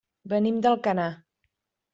[0.33, 1.07] Venim d'Alcanar.